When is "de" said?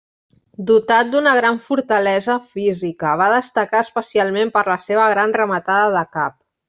5.99-6.03